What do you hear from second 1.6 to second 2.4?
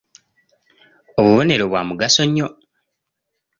bwa mugaso